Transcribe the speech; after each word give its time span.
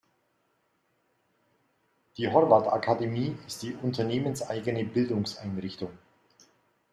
Die 2.17 2.27
"Horváth 2.27 2.67
Akademie" 2.69 3.37
ist 3.45 3.61
die 3.61 3.75
unternehmenseigene 3.75 4.83
Bildungseinrichtung. 4.83 5.91